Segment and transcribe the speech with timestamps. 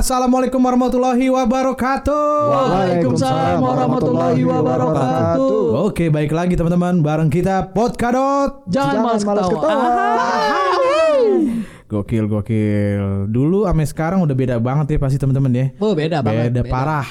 [0.00, 2.24] Assalamualaikum warahmatullahi wabarakatuh.
[2.48, 5.76] Waalaikumsalam warahmatullahi wabarakatuh.
[5.92, 8.64] Oke, baik lagi teman-teman bareng kita Podkadot.
[8.72, 9.60] Jangan, malas ketawa.
[11.84, 13.28] Gokil, gokil.
[13.28, 15.66] Dulu ame sekarang udah beda banget ya pasti teman-teman ya.
[15.76, 16.48] Oh, beda banget.
[16.48, 17.04] Beda, parah.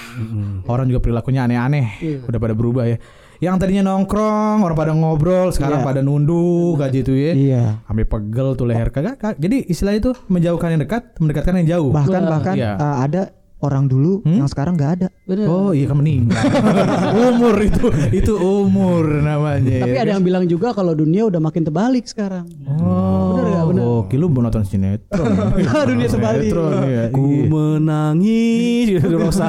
[0.66, 1.94] Orang juga perilakunya aneh-aneh.
[2.26, 2.98] Udah pada berubah ya.
[3.40, 5.88] Yang tadinya nongkrong, orang pada ngobrol, sekarang Iya.
[5.88, 7.32] pada nunduk aja itu ya.
[7.32, 7.64] Iya.
[7.82, 9.16] Sampai pegel tuh leher kagak.
[9.36, 11.90] Jadi istilah itu menjauhkan yang dekat, mendekatkan yang jauh.
[11.90, 12.76] Bahkan Wah, bahkan iya.
[12.76, 14.40] uh, ada orang dulu Hmm?
[14.40, 15.08] yang sekarang nggak ada.
[15.24, 15.48] Bener.
[15.48, 16.36] Oh iya kan meninggal.
[17.28, 19.84] umur itu itu umur namanya.
[19.84, 20.16] Tapi ya ada kan?
[20.16, 22.48] yang bilang juga kalau dunia udah makin terbalik sekarang.
[22.64, 23.29] Oh,
[23.70, 23.84] Bener.
[24.02, 25.26] Oke, lu mau nonton sinetron.
[25.90, 26.50] Dunia terbalik.
[26.50, 27.04] Sinetron, iya.
[27.10, 27.46] Ku Iya.
[27.48, 29.48] menangis gitu Rosa.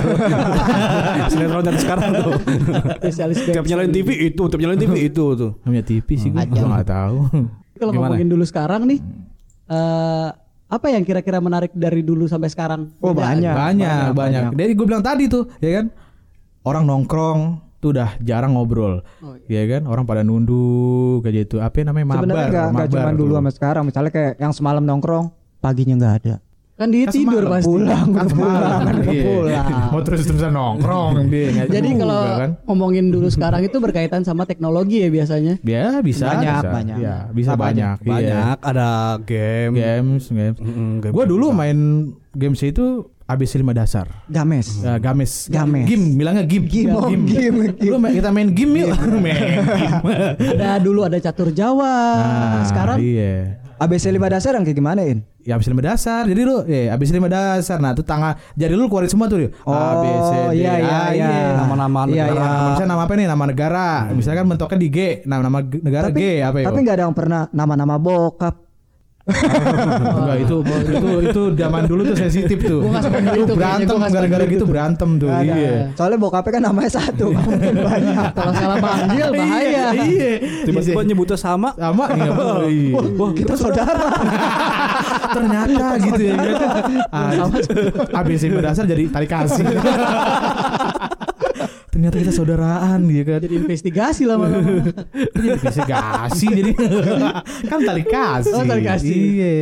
[1.27, 2.33] Sinetron dari sekarang tuh.
[2.99, 5.51] Spesialis Tiap nyalain TV itu, tiap nyalain TV itu tuh.
[5.63, 6.61] Namanya TV sih gue Aja.
[6.61, 7.19] nggak tahu.
[7.75, 9.01] Kalau ngomongin dulu sekarang nih,
[9.67, 10.29] eh
[10.71, 12.95] apa yang kira-kira menarik dari dulu sampai sekarang?
[13.01, 13.51] Oh, banyak.
[13.51, 14.15] banyak, banyak.
[14.15, 14.43] banyak.
[14.55, 15.87] Jadi gue bilang tadi tuh, ya kan?
[16.61, 19.01] Orang nongkrong tuh udah jarang ngobrol.
[19.19, 19.85] Oh, Ya kan?
[19.85, 21.57] Orang pada nunduk aja itu.
[21.59, 22.23] Apa namanya mabar?
[22.23, 23.83] Sebenarnya nggak mabar cuma dulu sama sekarang.
[23.83, 26.37] Misalnya kayak yang semalam nongkrong, paginya nggak ada.
[26.75, 27.69] Kan dia Kan tidur pasti.
[27.69, 29.21] Pulang, kan semalam iya.
[29.21, 29.67] pulang.
[29.93, 35.05] mau terus terusan nongkrong dia Jadi kalau kan ngomongin dulu sekarang itu berkaitan sama teknologi
[35.05, 35.61] ya biasanya.
[35.61, 36.73] ya bisa Banyak, bisa.
[36.73, 36.97] banyak.
[36.97, 38.09] ya bisa Apa banyak iya.
[38.09, 38.89] Banyak ada
[39.21, 39.73] game.
[39.77, 41.79] games games Mm-mm, game gue dulu main
[42.33, 44.69] games itu ABC 5 dasar Games.
[44.81, 45.87] Ya, games Games.
[45.87, 47.57] game bilangnya game Game, oh, game, game.
[47.81, 48.91] Lu main- kita main game yuk
[49.23, 50.03] main game
[50.37, 51.95] Ada dulu ada catur Jawa.
[52.19, 55.25] Nah, sekarang iya ABC 5 dasar yang kayak gimana In?
[55.41, 56.23] Ya ABC 5 dasar.
[56.23, 57.79] Jadi lu ya ABC 5 dasar.
[57.79, 59.49] Nah, tuh tangan jari lu keluarin semua tuh.
[59.63, 60.59] Oh, A B C D.
[60.59, 61.31] iya, iya, iya.
[61.57, 62.35] Nama-nama Iya, negara.
[62.35, 62.45] iya.
[62.45, 63.27] Nama, misalnya nama apa nih?
[63.27, 63.87] Nama negara.
[64.13, 64.99] Misalkan mentoknya di G.
[65.25, 66.67] Nah, nama ge- negara tapi G apa ya?
[66.69, 68.55] tapi nggak ada yang pernah nama-nama bokap.
[69.31, 72.81] Enggak itu itu itu zaman dulu tuh sensitif tuh.
[72.85, 75.29] Gua gitu, Itu berantem gara-gara gitu gitu berantem tuh.
[75.31, 75.55] Ada.
[75.57, 75.75] Iya.
[75.97, 78.27] Soalnya bokapnya kan namanya satu, mungkin banyak.
[78.37, 79.85] kalau salah panggil bahaya.
[79.97, 80.33] Iya.
[80.69, 81.73] Tiba-tiba nyebutnya sama.
[81.75, 82.93] sama enggak boleh.
[83.17, 84.09] Wah kita saudara.
[85.37, 86.35] Ternyata gitu ya.
[88.15, 89.65] ABC berdasar jadi tali kasih.
[92.01, 93.41] Ternyata kita saudaraan gitu kan.
[93.45, 94.89] Jadi investigasi lama-lama.
[95.37, 96.73] jadi investigasi jadi
[97.71, 98.57] kan tali kasih.
[98.57, 99.13] Oh, tali kasih.
[99.13, 99.53] Iya.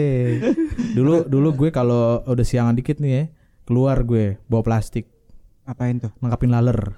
[0.94, 3.22] Dulu dulu gue kalau udah siangan dikit nih ya,
[3.66, 5.10] keluar gue bawa plastik
[5.66, 6.14] Apain tuh?
[6.22, 6.94] nangkapin laler.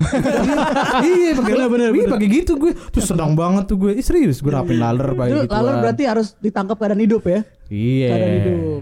[1.09, 2.77] iya, pakai bener, Iya, pakai gitu gue.
[2.93, 3.97] Terus senang banget tuh gue.
[3.97, 5.55] Ih, serius gue nangkapin laler pakai Itu gitu.
[5.57, 7.41] lalu berarti harus ditangkap keadaan hidup ya.
[7.73, 8.09] Iya.
[8.13, 8.81] Keadaan hidup.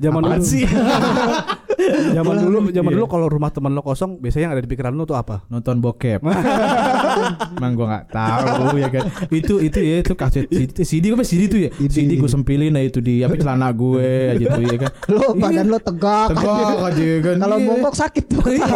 [0.00, 0.64] Zaman dulu sih?
[2.16, 2.96] Zaman dulu, zaman Iya.
[2.96, 5.42] dulu kalau rumah teman lo kosong, biasanya yang ada di pikiran lo tuh apa?
[5.46, 6.20] nonton bokep.
[7.56, 9.02] Emang gua nggak tahu ya kan.
[9.28, 11.70] Itu itu ya itu kaset CD, CD apa CD itu ya?
[11.86, 14.90] CD gue sempilin nah itu di apa celana gue aja tuh ya kan.
[15.08, 16.26] Lo badan lo tegak.
[16.30, 17.36] Tegak aja ya kan.
[17.38, 17.66] Kalau Iya.
[17.66, 18.42] bongkok sakit tuh.
[18.46, 18.66] Iya.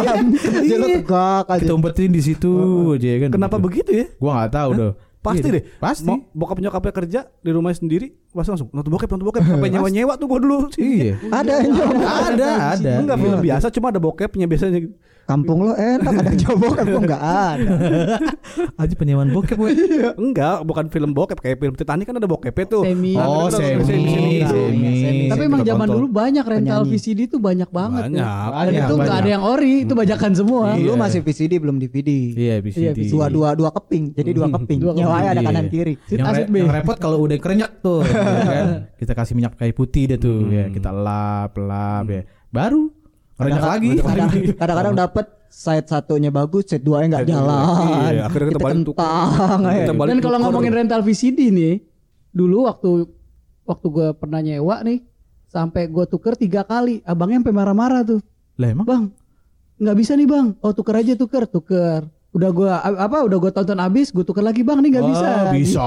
[0.61, 0.97] Jadi lo Iya.
[0.99, 1.61] tegak aja.
[1.61, 2.51] Kita umpetin di situ
[2.91, 3.29] aja ya kan.
[3.31, 4.05] Kenapa begitu ya?
[4.15, 4.91] Gua nggak tahu deh.
[5.19, 5.63] Pasti Iya, deh.
[5.75, 6.13] Pasti.
[6.31, 9.41] Bokap nyokapnya kerja di rumahnya sendiri, pasti langsung nonton bokep, nonton bokep.
[9.41, 10.57] Sampai nyewa-nyewa tuh gua dulu.
[10.75, 11.15] Iya.
[11.39, 11.53] Ada.
[12.27, 12.91] Ada, ada.
[12.99, 13.45] Enggak film Iya.
[13.47, 14.91] biasa, cuma ada bokepnya biasanya.
[15.25, 17.73] Kampung lo enak ada yang jawab kan kok nggak ada.
[18.81, 19.71] Aja penyewaan bokep gue.
[20.15, 22.85] Enggak, bukan film bokep kayak film Titanic kan ada bokepnya tuh.
[22.85, 23.17] Semi.
[23.17, 24.93] Oh, semi, semi, semi, semi.
[25.01, 25.25] semi.
[25.25, 27.01] Tapi emang zaman dulu banyak rental Penyanyi.
[27.01, 28.05] VCD itu banyak banget.
[28.05, 28.21] Banyak.
[28.21, 28.37] Ya.
[28.37, 29.17] Dan Banyak, itu nggak banyak.
[29.17, 30.65] ada yang ori, itu bajakan semua.
[30.69, 30.77] Iya.
[30.77, 32.09] Dulu masih VCD belum DVD.
[32.29, 34.13] Iya, bisa Iya, di- Dua dua dua keping.
[34.13, 34.77] Jadi dua keping.
[34.77, 35.01] Dua keping.
[35.01, 35.49] Nyawanya ada Iya.
[35.49, 35.93] kanan kiri.
[36.05, 38.65] Yang, repot kalau udah kerenyak tuh kan?
[38.99, 42.89] kita kasih minyak kayu putih deh tuh ya kita lap lap ya baru
[43.35, 48.11] kerenyak lagi Kadang- Kadang-kadang dapat side satunya bagus, side duanya nggak jalan.
[48.11, 48.91] Iya, akhirnya kita balik tuh.
[48.91, 49.59] kentang.
[49.63, 49.77] aja.
[49.79, 51.75] Kita balik Dan kalau ngomongin rental VCD nih,
[52.29, 53.07] dulu waktu
[53.63, 54.99] waktu gue pernah nyewa nih,
[55.47, 58.19] sampai gue tuker tiga kali, abangnya sampai marah-marah tuh,
[58.55, 59.03] lah emang bang,
[59.79, 62.01] nggak bisa nih bang, oh tuker aja tuker, tuker.
[62.35, 63.17] Udah gue apa?
[63.23, 65.23] Udah gue tonton abis, gue tuker lagi bang, nih nggak bisa.
[65.23, 65.83] Wah, bisa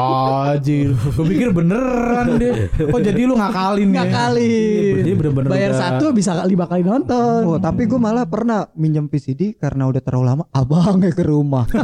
[0.49, 0.77] aja
[1.21, 4.49] gue pikir beneran deh oh jadi lu ngakalin ya Ngakalin.
[4.49, 7.41] Iya, jadi bener-bener Bayar udah- satu bisa lima kali nonton.
[7.45, 11.69] Oh, tapi gue malah pernah minjem VCD karena udah terlalu lama abangnya ke rumah.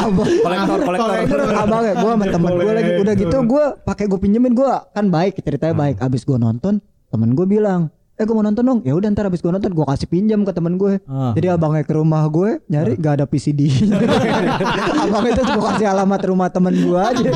[0.00, 1.38] Abang, kolektor, kolektor.
[1.50, 5.42] Abangnya gue sama temen gue lagi udah gitu gue pakai gue pinjemin gue kan baik
[5.42, 6.78] ceritanya baik abis gue nonton
[7.10, 8.80] temen gue bilang eh gue mau nonton dong.
[8.84, 11.00] Ya udah ntar abis gue nonton gue kasih pinjam ke temen gue.
[11.08, 11.32] Ah.
[11.32, 13.72] jadi abangnya ke rumah gue nyari gak ada VCD
[15.08, 17.30] abangnya itu gue kasih alamat rumah temen gue aja.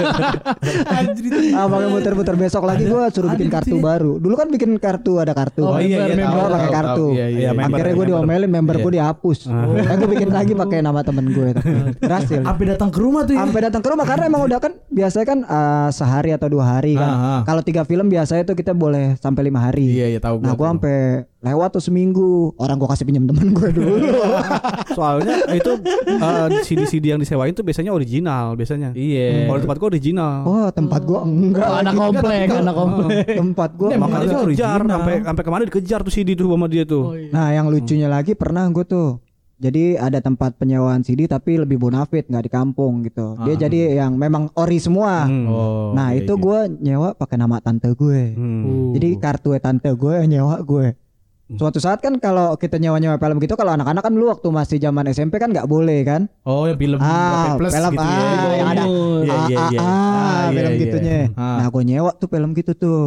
[1.56, 2.34] Abangnya muter-muter.
[2.36, 4.20] Besok lagi gue suruh bikin kartu baru.
[4.20, 5.64] Dulu kan bikin kartu ada kartu.
[5.64, 7.06] Oh iya, iya, pakai kartu.
[7.16, 7.64] Iya, iya, iya.
[7.64, 9.48] akhirnya gue diomelin member gue dihapus.
[9.48, 12.44] Eh gue bikin lagi pakai nama temen gue tapi berhasil.
[12.44, 13.40] Sampai datang ke rumah tuh ya?
[13.48, 16.92] Sampai datang ke rumah karena emang udah kan biasanya kan eh, sehari atau dua hari
[16.98, 17.08] kan.
[17.08, 17.40] Ah, ah.
[17.48, 19.88] Kalau tiga film biasanya tuh kita boleh sampai lima hari.
[19.88, 20.73] Iya, iya, tahu gua Nah.
[20.76, 22.52] Sampai lewat tuh seminggu.
[22.58, 23.96] Orang gua kasih pinjam temen gue dulu.
[24.96, 25.72] Soalnya itu
[26.08, 28.92] eh, CD-CD yang disewain tuh biasanya original biasanya.
[28.92, 29.48] Iya.
[29.48, 30.34] Kalau di tempat gua original.
[30.44, 31.68] oh, tempat gua enggak.
[31.68, 33.26] Oh, anak komplek, anak komplek.
[33.36, 34.22] Tempat gua Emang enggak.
[34.26, 34.78] Makanya original.
[34.88, 37.04] sampai sampai kemarin dikejar tuh CD tuh sama dia tuh.
[37.10, 37.30] Oh, iya.
[37.30, 39.20] Nah, yang lucunya lagi pernah gue tuh.
[39.54, 43.38] Jadi ada tempat penyewaan CD tapi lebih bonafit nggak di kampung gitu.
[43.40, 43.58] Dia Ah.
[43.60, 45.24] jadi yang memang ori semua.
[45.24, 45.46] Hmm.
[45.46, 45.90] Oh.
[45.94, 46.42] nah iya, itu iya.
[46.42, 48.34] gue nyewa pakai nama tante gue.
[48.34, 48.92] Hmm.
[48.92, 50.98] Jadi kartu tante gue yang nyewa gue.
[51.44, 55.04] Suatu saat kan kalau kita nyewa-nyewa film gitu kalau anak-anak kan lu waktu masih zaman
[55.06, 56.24] SMP kan nggak boleh kan?
[56.42, 58.08] Oh, yang film Ah, plus film, gitu ya.
[58.08, 59.78] ah, yang ada Iya, iya, ah, iya.
[59.78, 60.80] ah, Ah, iya, film iya.
[60.80, 61.18] gitunya.
[61.36, 61.60] Ah.
[61.60, 63.04] Nah, gue nyewa tuh film gitu tuh.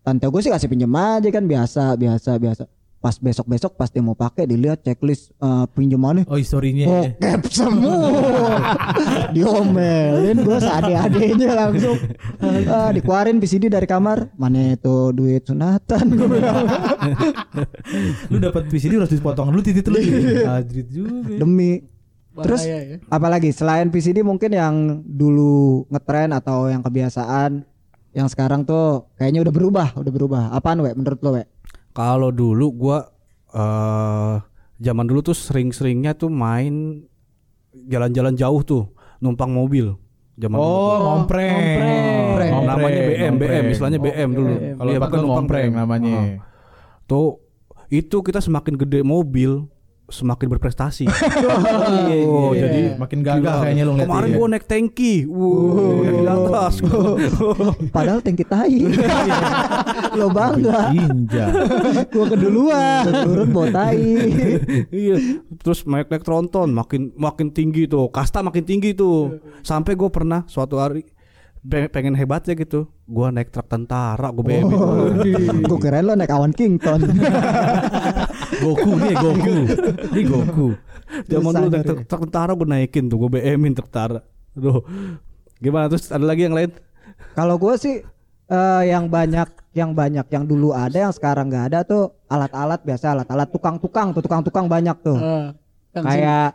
[0.00, 2.64] Tante gue sih kasih pinjem aja kan biasa, biasa, biasa.
[3.00, 6.84] Pas besok-besok pas dia mau pakai dilihat checklist eh, pinjamannya Oh, historinya.
[6.84, 8.12] bokep semua.
[9.34, 11.96] Diomelin gue seade-adenya langsung.
[12.68, 14.28] Ah, dikeluarin VCD dari kamar.
[14.36, 16.68] Mana itu duit sunatan gue bilang.
[18.28, 19.96] Lu dapat VCD harus dipotong dulu titik lu.
[20.44, 21.40] Adrit juga.
[21.40, 21.80] Demi
[22.30, 23.00] Terus ya.
[23.08, 27.66] apalagi selain VCD mungkin yang dulu ngetren atau yang kebiasaan
[28.10, 30.42] yang sekarang tuh kayaknya udah berubah, udah berubah.
[30.50, 31.42] Apaan we menurut lo we?
[31.90, 32.98] Kalau dulu gua
[33.50, 34.36] eh
[34.80, 37.04] zaman dulu tuh sering-seringnya tuh main
[37.70, 38.84] jalan-jalan jauh tuh,
[39.18, 39.94] numpang mobil.
[40.40, 40.64] Zaman dulu.
[40.64, 41.52] Oh, ngompreng.
[42.30, 42.52] ngompreng.
[42.64, 44.54] Namanya BM, BM, istilahnya BM dulu.
[44.78, 46.14] Kalau tempat bukan numpang namanya.
[46.24, 46.36] Heeh.
[47.04, 47.42] Tuh
[47.90, 49.66] itu kita semakin gede mobil,
[50.10, 51.06] semakin berprestasi.
[52.20, 52.60] Oh, Iya.
[52.62, 54.10] jadi makin gagah kayaknya lu ngeliatnya.
[54.10, 54.36] Kemarin ya.
[54.36, 56.74] gua naik tanki, wuh, di atas.
[57.94, 58.76] Padahal tangki tai.
[60.18, 60.90] lo bangga.
[60.92, 61.46] Inja.
[62.06, 64.02] Gua keduluan, turun bawa tai.
[64.90, 65.16] iya,
[65.56, 69.38] terus naik naik tronton makin makin tinggi tuh, kasta makin tinggi tuh.
[69.60, 71.06] Sampai gue pernah suatu hari
[71.60, 74.68] pe- pengen hebatnya gitu, gua naik truk tentara, gue BM.
[75.62, 77.00] Gue keren lo naik awan Kington.
[78.62, 79.56] Goku nih Goku.
[80.14, 80.66] Ini Goku.
[81.26, 84.22] Zaman dulu truk, truk tentara gue naikin tuh, gue BM-in truk tentara.
[84.54, 84.82] Aduh,
[85.58, 86.70] gimana terus ada lagi yang lain?
[87.34, 87.96] Kalau gue sih
[88.50, 93.14] eh, yang banyak, yang banyak, yang dulu ada, yang sekarang nggak ada tuh alat-alat biasa,
[93.14, 95.18] alat-alat tukang-tukang, tuh tukang-tukang banyak tuh.
[95.94, 96.48] Yang Kayak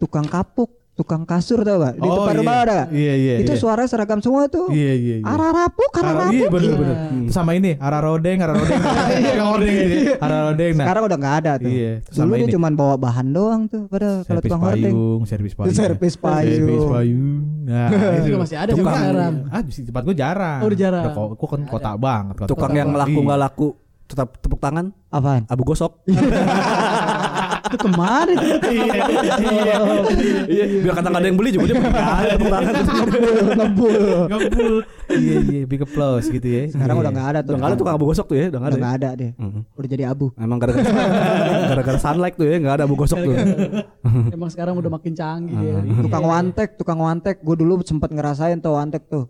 [0.00, 1.94] tukang kapuk, tukang kasur tau gak?
[1.94, 2.38] Di Oh, depan iya.
[2.38, 2.88] rumah ada gak?
[2.90, 3.60] Iya, iya, Itu iya.
[3.60, 4.66] suara seragam semua tuh.
[4.68, 5.24] Iya iya iya.
[5.24, 6.34] Ararapuk, Ara- ararapuk.
[6.34, 6.96] Iya bener bener.
[7.28, 8.80] Sama ini Ara Rodeng, Ara Rodeng.
[9.30, 10.14] Yang hordeng gitu ya.
[10.18, 10.84] Ara Rodeng nah.
[10.84, 11.70] Sekarang udah nggak ada tuh.
[11.70, 13.82] Iya, Dulu sama dia cuma bawa bahan doang tuh.
[13.86, 14.90] Padahal kalau tukang hordeng.
[14.90, 15.72] payung, servis payung.
[15.72, 16.58] Servis payung.
[16.58, 17.24] Servis payung.
[17.62, 19.34] Nah, itu juga masih ada sampai sekarang.
[19.46, 20.58] Ah, di tempat gua jarang.
[20.58, 21.04] Oh, udah jarang.
[21.04, 22.34] Udah kok gua kan kota banget.
[22.36, 23.24] kota- Tukang kota yang laku Iya.
[23.24, 23.68] nggak laku,
[24.04, 25.46] tetap tepuk tangan, Apaan?
[25.46, 25.92] abu gosok.
[27.68, 28.58] Itu kemarin tuh.
[30.48, 32.38] Iya, biar kata ada yang beli juga dia pakai tangan.
[33.54, 33.96] Ngebul.
[34.28, 34.74] Ngebul.
[35.08, 36.62] Iya iya, big applause gitu ya.
[36.68, 37.02] Sekarang Iya.
[37.04, 37.48] udah nggak ada tuh.
[37.48, 38.76] Udah nggak ada tukang abu gosok tuh ya, udah nggak Udah ada.
[38.76, 38.84] ya?
[38.84, 39.30] nggak ada deh.
[39.74, 40.26] Udah jadi abu.
[40.34, 40.84] Emang gara-gara
[41.70, 43.34] gara-gara sunlight tuh ya, nggak ada abu gosok tuh.
[44.34, 45.76] Emang sekarang udah makin canggih ya.
[46.02, 47.36] Tukang wantek, tukang wantek.
[47.40, 49.28] Gue dulu sempet ngerasain tuh wantek tuh.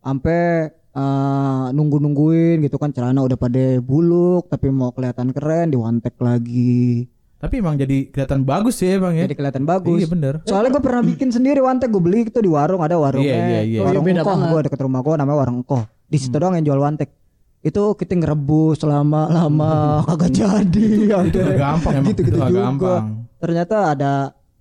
[0.00, 6.14] Sampai eh, nunggu-nungguin gitu kan celana udah pada buluk tapi mau kelihatan keren di wantek
[6.18, 7.08] lagi.
[7.44, 9.28] Tapi emang jadi kelihatan bagus sih emang ya.
[9.28, 10.00] Jadi kelihatan bagus.
[10.00, 10.34] Iya bener.
[10.48, 13.36] Soalnya gue pernah bikin sendiri wantek gue beli itu di warung ada warungnya.
[13.36, 13.80] Iya, iya, iya.
[13.84, 15.84] Warung Oh, iya, Engkoh gue deket rumah gue namanya warung Engkoh.
[16.08, 17.12] Di situ doang yang jual wantek.
[17.60, 20.88] Itu kita ngerebus lama-lama kagak jadi.
[21.28, 22.08] Itu gampang emang.
[22.16, 22.64] Gitu-gitu Itu nggak juga.
[22.64, 23.04] gampang.
[23.44, 24.12] Ternyata ada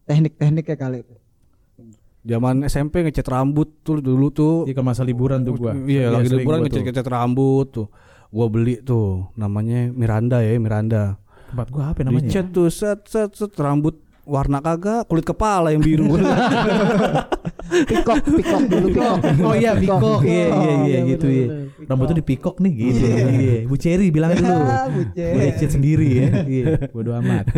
[0.04, 1.16] teknik-tekniknya kali itu.
[2.24, 4.68] Zaman SMP ngecat rambut tuh dulu tuh.
[4.68, 5.72] Iya masa liburan tuh gua.
[5.72, 7.88] Iya, lagi liburan ngecat-ngecat rambut tuh.
[8.28, 11.16] Gua beli tuh, namanya Miranda ya, Miranda.
[11.54, 12.26] Tempat gua apa namanya?
[12.26, 16.16] Dicat tuh set set set rambut warna kagak, kulit kepala yang biru.
[17.64, 19.18] Pikok, pikok dulu pikok.
[19.42, 20.22] Oh iya pikok.
[20.22, 21.46] Iya iya iya Iya, gitu ya.
[21.90, 23.06] Rambutnya dipikok nih gitu.
[23.08, 23.56] Iya.
[23.66, 24.62] Bu Cherry bilangnya dulu.
[24.94, 25.66] Bu Cherry.
[25.66, 26.28] Sendiri ya.
[26.44, 26.66] Iya.
[26.92, 27.50] Bodo amat.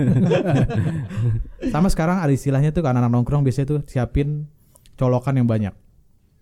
[1.74, 4.48] Sama sekarang ada istilahnya tuh anak-anak nongkrong biasanya tuh siapin
[4.96, 5.74] colokan yang banyak.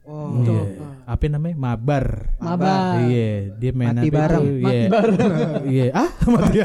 [0.05, 0.92] Oh, Iya.
[1.05, 1.55] Apa namanya?
[1.55, 2.05] Mabar.
[2.37, 3.03] Mabar.
[3.05, 4.43] Iya, dia main Mati apa bareng.
[4.43, 4.53] itu?
[4.63, 4.83] Iya.
[5.73, 5.85] Iya.
[5.93, 6.57] Ah, mati.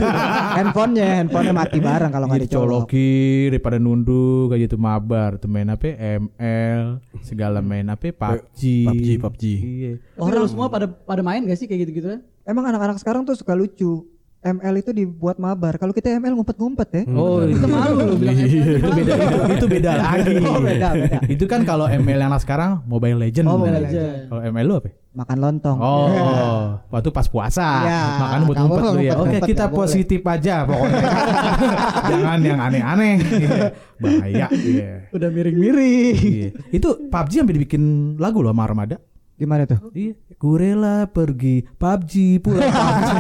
[0.55, 2.67] handphonenya, handphonenya mati bareng kalau nggak Iya, dicolok.
[2.87, 5.87] dicolokin daripada nunduk kayak gitu mabar tuh main apa
[6.21, 6.83] ML
[7.21, 9.43] segala main apa PUBG PUBG, PUBG.
[9.59, 12.21] iya lu semua pada pada main gak sih kayak gitu-gitu kan?
[12.43, 14.07] Emang anak-anak sekarang tuh suka lucu.
[14.39, 15.75] ML itu dibuat mabar.
[15.77, 17.03] Kalau kita ML ngumpet-ngumpet ya.
[17.11, 18.55] oh Itu malu lu bilang itu
[18.87, 21.19] beda itu, itu beda lagi Oh, beda, beda.
[21.27, 24.31] itu kan kalau ML yang sekarang Mobile Legend Oh, Mobile Legend.
[24.31, 25.79] kalau ML lu apa Makan lontong.
[25.83, 29.13] Oh, waktu pas puasa, Iya, makan buat ngumpet lu ya.
[29.19, 31.03] Oke, kita positif aja pokoknya.
[32.15, 33.15] Jangan yang aneh-aneh.
[33.19, 33.51] Iya,
[34.05, 34.47] Bahaya.
[34.53, 35.11] Iya.
[35.11, 36.15] Udah miring-miring.
[36.15, 36.49] Iya.
[36.71, 37.83] Itu PUBG sampai dibikin
[38.15, 39.03] lagu loh sama Armada.
[39.39, 39.79] Gimana tuh?
[39.95, 43.11] Iya, ku rela pergi PUBG pulang PUBG.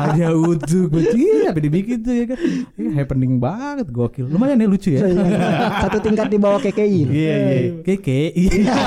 [0.00, 2.38] Hanya untuk benci apa dibikin tuh ya kan.
[2.74, 4.26] Iya, happening banget gokil.
[4.26, 5.04] Lumayan ya lucu ya.
[5.78, 7.00] Satu tingkat di bawah KKI.
[7.04, 7.58] Iya iya.
[7.84, 8.32] Keke.
[8.32, 8.74] Iya.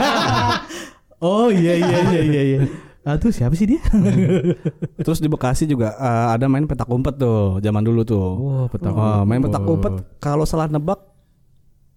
[1.23, 2.59] Oh iya iya iya iya iya.
[2.99, 3.79] Ah tuh siapa sih dia?
[5.07, 8.19] Terus di Bekasi juga eh, ada main petak umpet tuh zaman dulu tuh.
[8.19, 9.87] Oh, petak Oh, main petak umpet.
[9.87, 10.99] umpet kalau salah nebak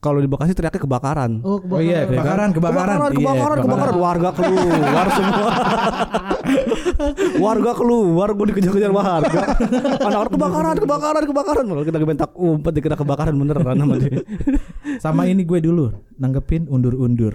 [0.06, 1.42] kalau di Bekasi teriaknya kebakaran.
[1.42, 2.96] Oh, Oh iya, kebakaran, kebakaran.
[2.96, 3.94] kebakaran, Iya, kebakaran, kebakaran.
[3.98, 5.48] warga keluar semua.
[7.44, 9.40] warga keluar, gue dikejar-kejar warga.
[9.98, 11.64] Anak-anak kebakaran, kebakaran, kebakaran.
[11.66, 14.22] Malah kita bentak umpet dikira kebakaran beneran sama dia.
[14.98, 17.34] Sama ini gue dulu nanggepin undur-undur.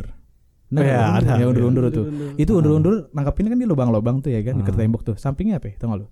[0.72, 1.34] Nah, Iya, ada.
[1.36, 2.06] ya undur-undur tuh.
[2.40, 5.16] Itu undur-undur nanggepin kan di lubang-lubang tuh ya kan, dekat tembok tuh.
[5.20, 5.68] Sampingnya apa?
[5.68, 5.76] ya?
[5.92, 6.08] Lu?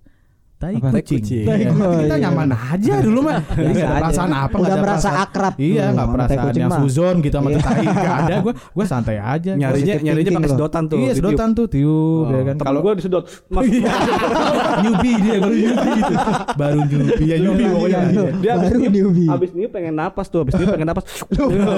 [0.60, 0.92] Tai Apa?
[0.92, 1.24] Tai kucing.
[1.24, 1.44] kucing.
[1.48, 2.24] Iya, Oh, kita iya.
[2.28, 3.40] nyaman aja dulu mah.
[3.48, 4.02] Jadi Biasa gak ada aja.
[4.04, 6.60] perasaan apa, Udah nggak ada merasa perasaan- akrab Iya, tuh nggak sama tai perasaan kucing
[6.60, 6.78] yang mah.
[6.78, 7.58] suzon gitu sama Iya.
[7.58, 8.34] tai nggak ada.
[8.36, 9.52] Gue gue santai aja.
[9.54, 10.98] Nyarinya nyarinya pakai sedotan tuh.
[11.00, 12.54] Iya, sedotan tuh tiup ya kan.
[12.54, 13.24] Kalau Kalau gue disedot.
[13.48, 13.92] Mas, Iya.
[14.84, 16.14] newbie dia baru newbie gitu.
[16.54, 17.98] Baru newbie ya newbie pokoknya.
[17.98, 18.32] Iya, Iya.
[18.36, 19.26] dia Baru newbie.
[19.26, 21.04] habis niup pengen napas tuh, habis niup pengen napas.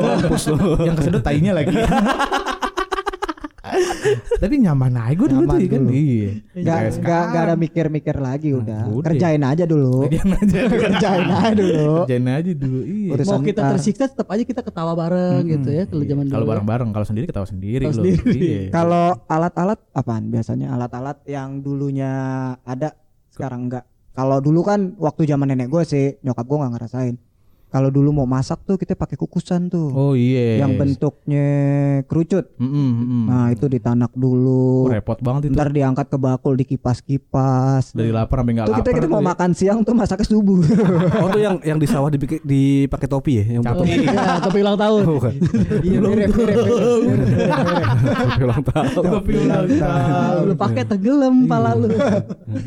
[0.82, 1.70] Yang kesedot tainya lagi.
[4.42, 5.82] Tapi nyaman aja gue dulu tuh ya kan.
[5.88, 6.30] Iya.
[6.52, 8.82] Gak, Kayak gak, gak ada mikir-mikir lagi udah.
[8.88, 9.06] udah.
[9.08, 10.06] Kerjain aja dulu.
[10.06, 10.58] Kerjain aja.
[10.84, 11.92] Kerjain aja dulu.
[12.04, 12.78] Kerjain aja dulu.
[12.82, 13.10] Iya.
[13.22, 13.70] Mau kita ntar.
[13.76, 16.34] tersiksa tetap aja kita ketawa bareng gitu ya kalau zaman dulu.
[16.34, 16.50] Kalau ya.
[16.52, 17.96] bareng-bareng, kalau sendiri ketawa sendiri Ketawa loh.
[17.98, 18.32] sendiri.
[18.32, 18.60] Iya.
[18.76, 20.66] Kalau alat-alat apaan biasanya?
[20.72, 22.12] Alat-alat yang dulunya
[22.62, 22.94] ada
[23.30, 23.84] sekarang enggak.
[24.12, 27.16] Kalau dulu kan waktu zaman nenek gue sih nyokap gue nggak ngerasain.
[27.72, 29.88] Kalau dulu mau masak tuh kita pakai kukusan tuh.
[29.90, 30.60] Oh iya.
[30.60, 31.46] Yang bentuknya
[32.04, 32.52] kerucut.
[32.60, 33.22] Mm-mm, mm-mm.
[33.24, 34.92] Nah, itu ditanak Oh, dulu.
[34.92, 35.56] repot banget itu.
[35.56, 37.96] Ntar diangkat ke bakul dikipas-kipas.
[37.96, 38.78] Dari lapar sampai nggak lapar.
[38.84, 39.28] kita kita mau ya.
[39.32, 40.60] makan siang tuh masaknya subuh.
[41.22, 44.04] Oh tuh yang yang di sawah dipakai dipakai topi ya, yang topi.
[44.04, 45.00] Ya, tapi ulang tahun.
[45.08, 45.34] Bukan.
[45.80, 46.56] Iya, mirip, mirip,
[48.12, 49.02] Topi ulang tahun.
[49.02, 50.44] Tapi ulang tahun.
[50.44, 51.88] Lu pakai tenggelam pala lu.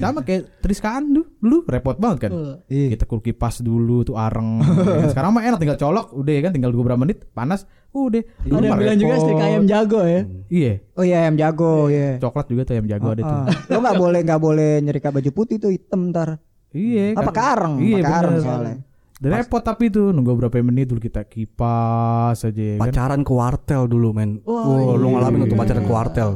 [0.02, 2.32] Sama kayak Triskaan dulu, dulu repot banget kan.
[2.66, 2.98] Iya.
[2.98, 4.66] Kita kulkipas dulu tuh areng.
[5.06, 8.24] Sekarang mah enak tinggal colok, udah ya kan tinggal beberapa menit panas, udah.
[8.42, 10.22] Ada yang bilang juga steak ayam jago ya.
[10.48, 12.18] Iya, Oh iya ayam jago ya.
[12.18, 13.38] coklat juga tuh ayam jago ada tuh.
[13.42, 16.40] Ah, Lo nggak boleh nggak boleh nyerika baju putih tuh hitam ntar.
[16.70, 17.36] Iya, Apa kan.
[17.36, 17.76] kareng?
[17.80, 18.26] Iya, bener.
[18.40, 18.76] soalnya.
[19.18, 22.84] Repot tapi tuh nunggu berapa menit dulu kita kipas aja ya kan.
[22.84, 24.44] Pacaran ke wartel dulu men.
[24.44, 26.30] Oh, lu ngalamin untuk pacaran ke wartel.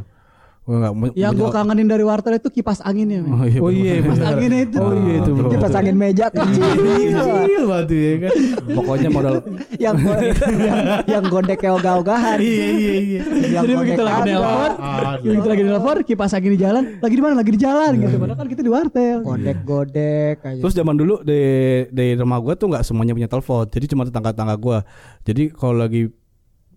[0.69, 3.19] Mu- Yang gue kangenin dari wartel itu kipas anginnya.
[3.19, 3.33] men.
[3.33, 3.59] Oh iya.
[3.59, 4.77] Oh iya, Kipas anginnya itu.
[4.77, 5.31] Oh iya itu.
[5.33, 5.49] Betul.
[5.49, 6.61] Dia pas angin meja kecil.
[6.61, 8.31] Kecil banget ya kan.
[8.69, 9.33] Pokoknya modal
[9.83, 12.37] yang yang, yang gondeknya ogah-ogahan.
[12.37, 13.19] Iya iya iya.
[13.49, 15.25] Yang Jadi begitu gondek lagi nelpon, Aduh.
[15.25, 17.33] begitu lagi nelpon, kipas angin di jalan, lagi di mana?
[17.33, 18.15] Lagi di jalan gitu.
[18.15, 19.17] Padahal kan kita di wartel.
[19.23, 20.59] Godek-godek aja.
[20.59, 21.41] Terus zaman dulu di
[21.89, 23.65] di rumah gua tuh nggak semuanya punya telepon.
[23.65, 24.85] Jadi cuma tetangga-tetangga gua.
[25.23, 26.13] Jadi kalau lagi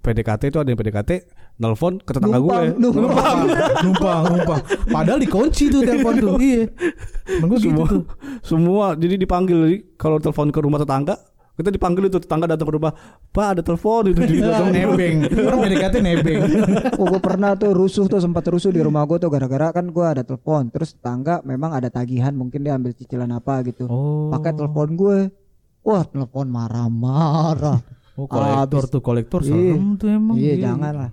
[0.01, 1.11] PDKT itu ada yang PDKT
[1.61, 2.77] nelpon ke tetangga gue.
[2.81, 3.39] Numpang, numpang.
[3.85, 4.61] numpang numpang.
[4.89, 6.35] Padahal dikunci tuh telepon tuh.
[6.41, 6.65] Iya.
[7.45, 8.03] Gua gitu semua tuh.
[8.43, 11.15] semua jadi dipanggil Jadi kalau telepon ke rumah tetangga
[11.53, 12.97] kita dipanggil itu tetangga datang ke rumah
[13.29, 15.29] pak ada telepon itu di Langsung nebeng.
[15.29, 16.41] Orang PDKT nebeng.
[16.97, 20.07] Oh, gue pernah tuh rusuh tuh sempat rusuh di rumah gue tuh gara-gara kan gue
[20.07, 20.73] ada telepon.
[20.73, 23.85] Terus tetangga memang ada tagihan mungkin dia ambil cicilan apa gitu.
[23.85, 24.33] Oh.
[24.33, 25.19] Pakai telepon gue.
[25.85, 27.85] Wah, telepon marah-marah.
[28.17, 28.93] Oh, kolektor Habis.
[28.93, 29.51] tuh kolektor Iya.
[29.53, 30.37] serem tuh emang.
[30.41, 31.11] Iya, jangan lah.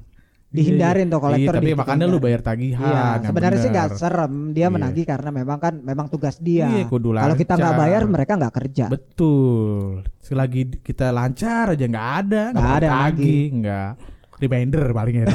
[0.50, 1.54] Dihindarin tuh kolektor.
[1.54, 2.82] Iya, tapi makanya lu bayar tagihan.
[2.82, 4.34] Iya, sebenarnya sih nggak serem.
[4.50, 4.74] Dia Iya.
[4.74, 6.66] menagih karena memang kan memang tugas dia.
[6.66, 8.86] Iya, Kalau kita nggak bayar mereka nggak kerja.
[8.90, 10.02] Betul.
[10.18, 13.92] Selagi kita lancar aja nggak ada, Nggak ada lagi, nggak.
[14.40, 15.28] Reminder paling ya.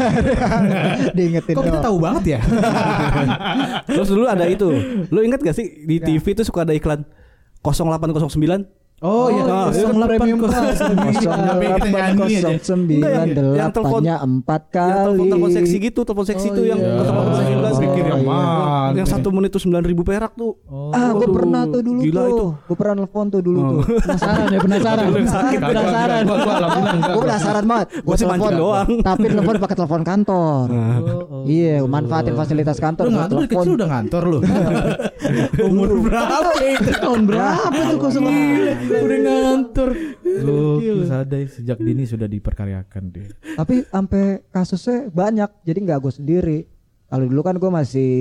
[1.16, 2.40] Diingetin Kok kita tahu banget ya?
[3.94, 4.64] terus dulu ada itu
[5.12, 7.04] lu ingat gak sih di TV tuh suka ada iklan
[7.60, 8.64] 0809
[9.04, 9.68] Oh, iya, Ah.
[9.68, 12.56] Sampai kita nyanyi aja.
[12.56, 15.04] sembilan yang telepon- empat yang kali.
[15.04, 16.88] telepon telepon seksi gitu telepon seksi Oh, tuh yang iya.
[16.90, 17.70] ke telepon Oh, seksi iya.
[17.76, 18.30] Pikir yang iya.
[18.30, 18.94] mana?
[18.94, 20.56] yang satu menit tuh sembilan ribu perak tuh
[20.88, 22.28] Ah, gue pernah tuh dulu gila tuh.
[22.30, 22.46] itu.
[22.64, 23.80] Gue pernah nelfon tuh dulu tuh.
[24.00, 25.04] Penasaran ya, penasaran.
[25.60, 26.22] Penasaran.
[26.24, 27.12] Alhamdulillah enggak.
[27.12, 27.86] Gue penasaran banget.
[28.14, 28.88] Sih mancing doang.
[29.02, 30.64] Tapi telepon pakai telepon kantor.
[31.44, 33.04] Iya, manfaatin fasilitas kantor.
[33.04, 33.60] Lu ngantor dari telepon.
[33.60, 34.38] kecil udah ngantor lu.
[35.66, 36.90] Umur berapa itu?
[36.94, 38.30] Tahun berapa tuh sama
[39.02, 39.90] Udah ngantor.
[40.22, 43.26] Gokil sadai sejak dini sudah diperkaryakan deh.
[43.58, 45.50] Tapi sampai kasusnya banyak.
[45.66, 46.58] Jadi nggak gue sendiri.
[47.10, 48.12] Kalau dulu kan gue masih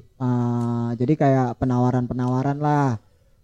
[0.00, 3.00] eh, jadi kayak penawaran-penawaran lah.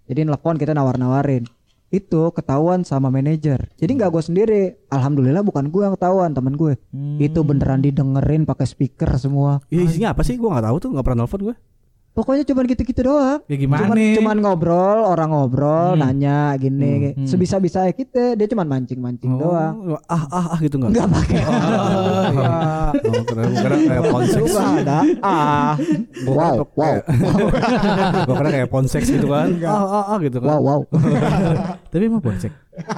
[0.08, 1.44] Jadi nelfon kita nawar-nawarin.
[1.88, 3.72] Itu ketahuan sama manajer.
[3.80, 4.62] Jadi nggak gue sendiri.
[4.92, 6.76] Alhamdulillah bukan gue yang ketahuan temen gue.
[7.16, 9.64] Itu beneran didengerin pakai speaker semua.
[9.72, 11.56] ya isinya apa sih gua nggak tahu tuh nggak pernah nelfon gue
[12.18, 13.38] Pokoknya cuman gitu-gitu doang.
[13.46, 13.78] Ya gimana?
[13.80, 16.02] Cuman, cuman ngobrol, orang ngobrol, Hmm.
[16.02, 17.14] nanya gini.
[17.14, 17.22] Hmm.
[17.24, 19.94] Sebisa-bisa kita, dia cuman mancing-mancing doang.
[19.94, 20.98] Oh, ah ah ah gitu enggak?
[20.98, 21.38] Enggak pakai.
[21.38, 22.90] Ah.
[22.90, 24.50] Oh, kira kira kayak ponseks.
[24.50, 24.98] Juga ada.
[25.20, 25.72] Ah.
[26.26, 26.94] Wow, wow.
[28.26, 29.48] Gua kira kayak ponseks gitu kan.
[29.62, 30.48] Ah ah ah gitu kan.
[30.50, 30.80] Wow, wow.
[31.94, 32.50] Tapi emang ponsek.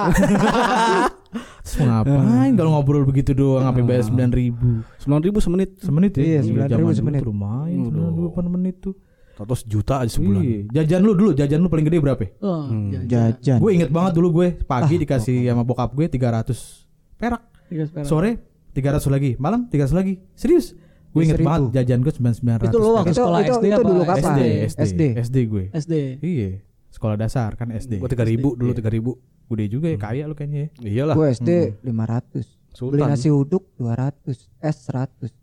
[1.60, 5.70] Terus mau ngapain kalau ngobrol begitu doang sampai bayar sembilan ribu Sembilan ribu semenit.
[5.78, 6.24] semenit ya?
[6.26, 7.20] Iya, 9.000 zaman dulu semenit.
[7.20, 8.94] tuh Lumayan sembilan ribu per menit tuh.
[9.40, 10.42] Atau sejuta aja sebulan.
[10.42, 10.60] Iya.
[10.76, 12.24] Jajan lu dulu, jajan lu paling gede berapa?
[12.38, 12.92] Oh, Hmm.
[12.92, 13.08] jajan.
[13.40, 13.58] Jajan.
[13.58, 16.84] Gue inget banget dulu gue pagi dikasih sama bokap gue 300
[17.16, 17.40] perak.
[17.66, 18.04] Tiga seperak.
[18.04, 18.30] Sore
[18.70, 20.20] 300 lagi, malam 300 lagi.
[20.34, 20.76] Serius?
[21.10, 21.48] Gue inget Seribu.
[21.48, 22.68] banget jajan gue 9900.
[22.68, 23.88] Itu lo waktu Itu- sekolah itu- SD itu apa?
[23.88, 24.20] dulu kapan?
[24.20, 24.80] SD, SD.
[24.84, 25.64] SD, SD gue.
[25.72, 25.94] SD.
[26.20, 26.48] Iya,
[26.90, 27.96] sekolah dasar kan SD.
[27.96, 28.78] Gua tiga ribu dulu Iya.
[28.78, 29.12] tiga ribu.
[29.48, 30.68] Gede juga ya, kaya lu kayaknya ya.
[31.02, 31.14] Iyalah.
[31.16, 31.50] Gue SD
[31.82, 32.46] 500.
[32.70, 33.08] Beli Sultan.
[33.08, 34.46] nasi uduk 200.
[34.60, 35.34] Es 100.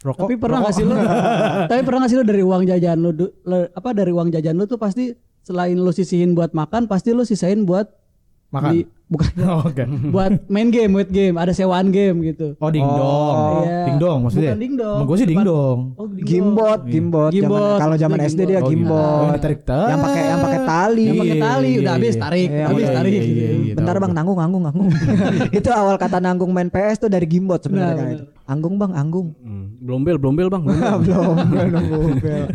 [0.00, 0.24] Rokok.
[0.24, 0.96] Tapi pernah nggak sih lu?
[1.70, 4.56] tapi pernah nggak sih lu dari uang jajan lu, du- le- apa dari uang jajan
[4.56, 5.12] lu tuh pasti
[5.44, 7.99] selain lu sisihin buat makan, pasti lu sisain buat
[8.50, 8.70] makan?
[8.70, 9.82] beli- bukan Oh, Oke.
[10.08, 12.54] buat main game, buat game, ada sewaan game gitu.
[12.56, 13.34] Oh, dingdong.
[13.34, 13.90] Oh, iya.
[13.90, 14.50] Dingdong maksudnya.
[14.50, 14.96] Bukan dingdong.
[14.96, 15.78] Emang gue sih dingdong.
[15.94, 16.06] Oh.
[16.06, 17.30] Gimbot, gimbot.
[17.30, 17.58] Gimbot.
[17.58, 18.94] Zaman- Kalau zaman Itu SD dia gimbot.
[18.94, 21.04] Oh, ditarik Yang pakai yang pakai tali.
[21.04, 22.22] Yang pakai Iya, tali, iya, udah habis iya.
[22.22, 23.12] tarik, Iya, habis iya, tarik.
[23.12, 23.74] iya, iya, iya.
[23.74, 24.88] Bentar bang, nanggung, nanggung, nanggung.
[25.58, 27.94] itu awal kata nanggung main PS tuh dari gimbot sebenarnya.
[27.94, 28.24] Benar, kan itu.
[28.46, 29.28] Anggung bang, anggung.
[29.42, 29.66] Hmm.
[29.80, 30.62] Blombel blombel bang.
[30.62, 31.00] Belum,
[31.50, 32.46] belum, belum.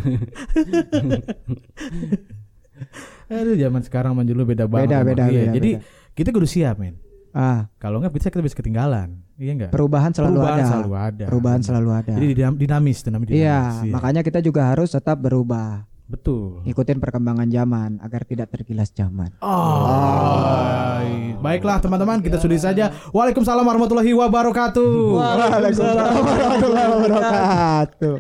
[3.30, 4.90] Aduh, zaman sekarang lu beda banget.
[4.92, 6.14] Beda, beda, Iya, beda, Jadi beda.
[6.14, 6.96] kita kudu siap, men.
[7.36, 9.20] Ah, Kalau nggak bisa kita bisa ketinggalan.
[9.36, 9.72] Iya enggak?
[9.76, 10.70] perubahan selalu Perubahan ada.
[10.72, 11.26] selalu ada.
[11.28, 12.14] Perubahan selalu ada.
[12.16, 13.28] Jadi dinam- dinamis, dinamis.
[13.28, 15.84] Iya, dinamis, makanya kita juga harus tetap berubah.
[16.06, 16.62] Betul.
[16.64, 19.34] Ikutin perkembangan zaman agar tidak tergilas zaman.
[19.42, 21.02] Oh.
[21.42, 22.94] Baiklah teman-teman, kita sudahi saja.
[23.10, 24.92] Waalaikumsalam warahmatullahi wabarakatuh.
[25.14, 28.16] Waalaikumsalam warahmatullahi wabarakatuh.